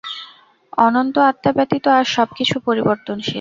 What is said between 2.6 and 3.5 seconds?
পরিবর্তনশীল।